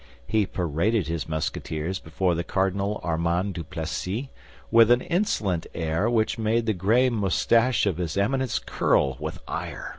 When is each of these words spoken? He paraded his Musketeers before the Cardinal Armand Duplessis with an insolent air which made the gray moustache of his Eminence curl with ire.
He 0.25 0.47
paraded 0.47 1.07
his 1.07 1.29
Musketeers 1.29 1.99
before 1.99 2.33
the 2.33 2.43
Cardinal 2.43 2.99
Armand 3.03 3.53
Duplessis 3.53 4.29
with 4.71 4.89
an 4.89 5.01
insolent 5.01 5.67
air 5.75 6.09
which 6.09 6.39
made 6.39 6.65
the 6.65 6.73
gray 6.73 7.07
moustache 7.11 7.85
of 7.85 7.97
his 7.97 8.17
Eminence 8.17 8.57
curl 8.57 9.15
with 9.19 9.37
ire. 9.47 9.89